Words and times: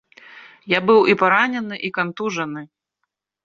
Я 0.73 0.79
быў 0.87 0.99
і 1.15 1.17
паранены, 1.23 1.75
і 1.91 1.95
кантужаны. 2.01 2.61